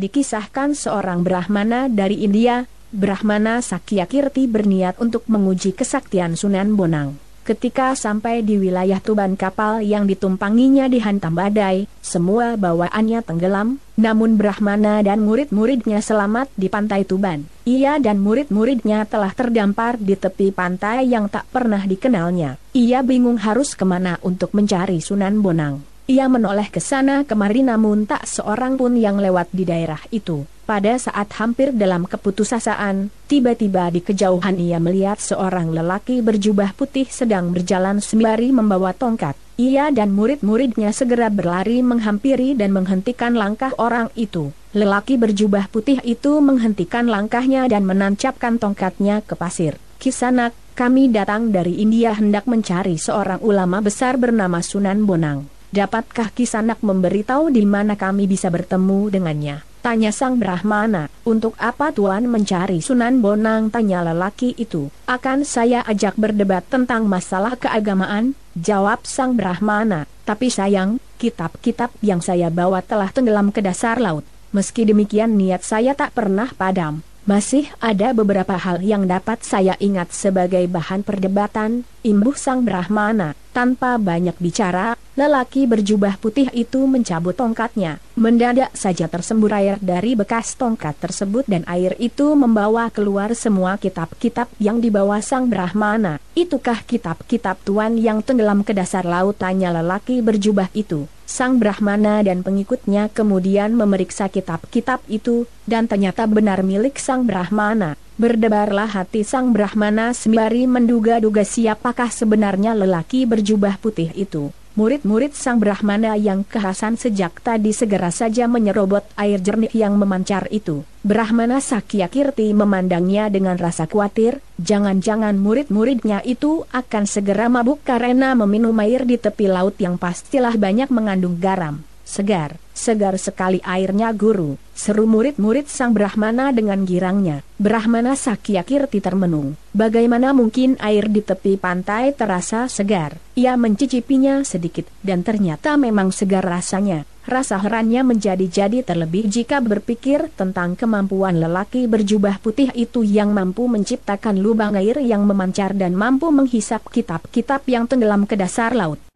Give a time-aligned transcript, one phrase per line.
[0.00, 7.20] Dikisahkan seorang Brahmana dari India, Brahmana Sakyakirti berniat untuk menguji kesaktian Sunan Bonang.
[7.44, 15.04] Ketika sampai di wilayah Tuban kapal yang ditumpanginya dihantam badai, semua bawaannya tenggelam, namun Brahmana
[15.04, 17.44] dan murid-muridnya selamat di pantai Tuban.
[17.68, 22.56] Ia dan murid-muridnya telah terdampar di tepi pantai yang tak pernah dikenalnya.
[22.72, 25.89] Ia bingung harus ke mana untuk mencari Sunan Bonang.
[26.10, 30.42] Ia menoleh ke sana kemari namun tak seorang pun yang lewat di daerah itu.
[30.66, 37.54] Pada saat hampir dalam keputusasaan, tiba-tiba di kejauhan ia melihat seorang lelaki berjubah putih sedang
[37.54, 39.38] berjalan sembari membawa tongkat.
[39.54, 44.50] Ia dan murid-muridnya segera berlari menghampiri dan menghentikan langkah orang itu.
[44.74, 49.78] Lelaki berjubah putih itu menghentikan langkahnya dan menancapkan tongkatnya ke pasir.
[50.02, 55.59] Kisanak, kami datang dari India hendak mencari seorang ulama besar bernama Sunan Bonang.
[55.70, 59.62] Dapatkah Kisanak memberitahu di mana kami bisa bertemu dengannya?
[59.86, 63.70] Tanya sang Brahmana, untuk apa Tuan mencari Sunan Bonang?
[63.70, 64.90] Tanya lelaki itu.
[65.06, 70.10] Akan saya ajak berdebat tentang masalah keagamaan, jawab sang Brahmana.
[70.26, 74.26] Tapi sayang, kitab-kitab yang saya bawa telah tenggelam ke dasar laut.
[74.50, 77.06] Meski demikian niat saya tak pernah padam.
[77.30, 83.38] Masih ada beberapa hal yang dapat saya ingat sebagai bahan perdebatan, imbuh sang Brahmana.
[83.50, 87.98] Tanpa banyak bicara, lelaki berjubah putih itu mencabut tongkatnya.
[88.14, 94.46] Mendadak saja tersembur air dari bekas tongkat tersebut dan air itu membawa keluar semua kitab-kitab
[94.62, 96.22] yang dibawa sang Brahmana.
[96.38, 99.34] Itukah kitab-kitab tuan yang tenggelam ke dasar laut?
[99.42, 101.10] Tanya lelaki berjubah itu.
[101.26, 107.94] Sang Brahmana dan pengikutnya kemudian memeriksa kitab-kitab itu, dan ternyata benar milik sang Brahmana.
[108.20, 114.52] Berdebarlah hati sang Brahmana sembari menduga-duga siapakah sebenarnya lelaki berjubah putih itu.
[114.76, 120.84] Murid-murid sang Brahmana yang kehasan sejak tadi segera saja menyerobot air jernih yang memancar itu.
[121.00, 129.08] Brahmana Sakyakirti memandangnya dengan rasa khawatir, jangan-jangan murid-muridnya itu akan segera mabuk karena meminum air
[129.08, 131.80] di tepi laut yang pastilah banyak mengandung garam.
[132.04, 137.44] Segar, segar sekali airnya guru, seru murid-murid sang Brahmana dengan girangnya.
[137.60, 139.60] Brahmana Sakyakirti termenung.
[139.76, 143.20] Bagaimana mungkin air di tepi pantai terasa segar?
[143.36, 147.04] Ia mencicipinya sedikit, dan ternyata memang segar rasanya.
[147.28, 154.40] Rasa herannya menjadi-jadi terlebih jika berpikir tentang kemampuan lelaki berjubah putih itu yang mampu menciptakan
[154.40, 159.09] lubang air yang memancar dan mampu menghisap kitab-kitab yang tenggelam ke dasar laut.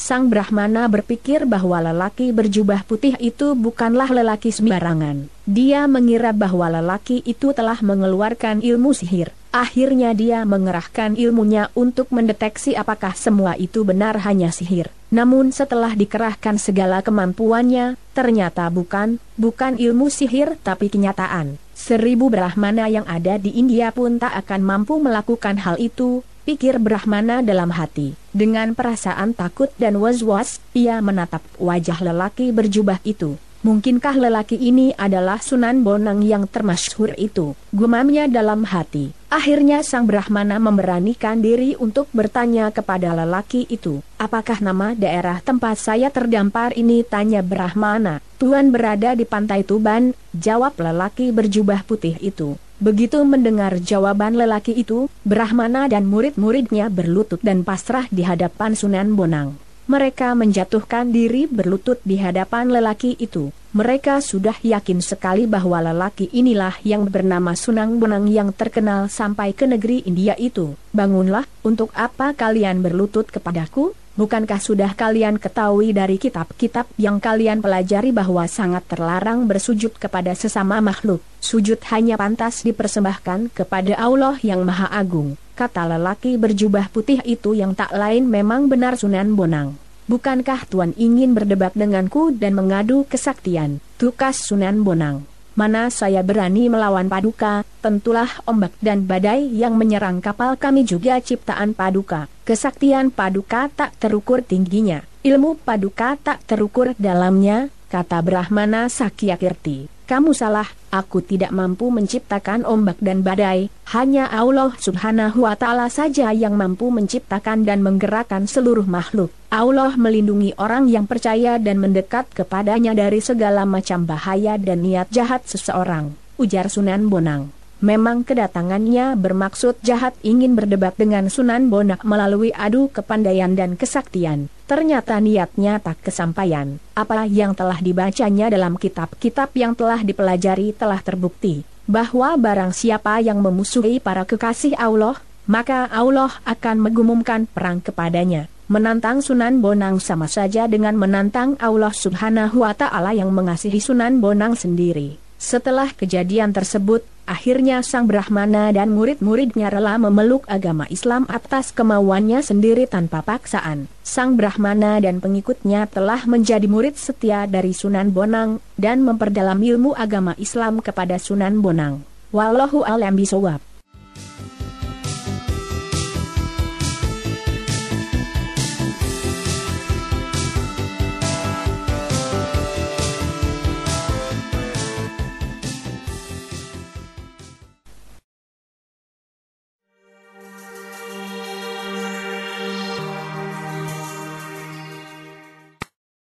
[0.00, 5.28] Sang Brahmana berpikir bahwa lelaki berjubah putih itu bukanlah lelaki sembarangan.
[5.44, 9.36] Dia mengira bahwa lelaki itu telah mengeluarkan ilmu sihir.
[9.52, 14.88] Akhirnya dia mengerahkan ilmunya untuk mendeteksi apakah semua itu benar hanya sihir.
[15.12, 21.60] Namun setelah dikerahkan segala kemampuannya, ternyata bukan, bukan ilmu sihir tapi kenyataan.
[21.76, 27.44] Seribu Brahmana yang ada di India pun tak akan mampu melakukan hal itu, pikir Brahmana
[27.44, 28.16] dalam hati.
[28.30, 33.38] Dengan perasaan takut dan was-was, ia menatap wajah lelaki berjubah itu.
[33.60, 37.52] Mungkinkah lelaki ini adalah Sunan Bonang yang termasyhur itu?
[37.76, 39.12] Gumamnya dalam hati.
[39.28, 44.00] Akhirnya sang Brahmana memberanikan diri untuk bertanya kepada lelaki itu.
[44.16, 47.04] Apakah nama daerah tempat saya terdampar ini?
[47.04, 48.24] Tanya Brahmana.
[48.40, 52.56] Tuan berada di pantai Tuban, jawab lelaki berjubah putih itu.
[52.80, 59.60] Begitu mendengar jawaban lelaki itu, Brahmana dan murid-muridnya berlutut dan pasrah di hadapan Sunan Bonang.
[59.84, 63.52] Mereka menjatuhkan diri berlutut di hadapan lelaki itu.
[63.76, 69.68] Mereka sudah yakin sekali bahwa lelaki inilah yang bernama Sunan Bonang yang terkenal sampai ke
[69.68, 70.72] negeri India itu.
[70.96, 73.92] Bangunlah, untuk apa kalian berlutut kepadaku?
[74.20, 80.76] Bukankah sudah kalian ketahui dari kitab-kitab yang kalian pelajari bahwa sangat terlarang bersujud kepada sesama
[80.84, 81.24] makhluk?
[81.40, 85.40] Sujud hanya pantas dipersembahkan kepada Allah yang Maha Agung.
[85.56, 89.80] Kata lelaki berjubah putih itu yang tak lain memang benar Sunan Bonang.
[90.04, 93.80] Bukankah Tuan ingin berdebat denganku dan mengadu kesaktian?
[93.96, 95.29] Tukas Sunan Bonang.
[95.60, 101.76] Mana saya berani melawan Paduka, tentulah ombak dan badai yang menyerang kapal kami juga ciptaan
[101.76, 102.32] Paduka.
[102.48, 109.92] Kesaktian Paduka tak terukur tingginya, ilmu Paduka tak terukur dalamnya, kata Brahmana Sakyakirti.
[110.08, 116.34] Kamu salah, aku tidak mampu menciptakan ombak dan badai, hanya Allah subhanahu wa ta'ala saja
[116.34, 119.30] yang mampu menciptakan dan menggerakkan seluruh makhluk.
[119.50, 125.46] Allah melindungi orang yang percaya dan mendekat kepadanya dari segala macam bahaya dan niat jahat
[125.46, 127.59] seseorang, ujar Sunan Bonang.
[127.80, 134.52] Memang kedatangannya bermaksud jahat ingin berdebat dengan Sunan Bonang melalui adu kepandaian dan kesaktian.
[134.68, 136.76] Ternyata niatnya tak kesampaian.
[136.92, 143.42] Apa yang telah dibacanya dalam kitab-kitab yang telah dipelajari telah terbukti bahwa barang siapa yang
[143.42, 145.18] memusuhi para kekasih Allah,
[145.50, 148.46] maka Allah akan mengumumkan perang kepadanya.
[148.70, 154.54] Menantang Sunan Bonang sama saja dengan menantang Allah Subhanahu wa Ta'ala yang mengasihi Sunan Bonang
[154.54, 155.18] sendiri.
[155.42, 162.90] Setelah kejadian tersebut, akhirnya Sang Brahmana dan murid-muridnya rela memeluk agama Islam atas kemauannya sendiri
[162.90, 163.86] tanpa paksaan.
[164.02, 170.34] Sang Brahmana dan pengikutnya telah menjadi murid setia dari Sunan Bonang dan memperdalam ilmu agama
[170.42, 172.02] Islam kepada Sunan Bonang.
[172.34, 173.69] Wallahu a'lam bishawab.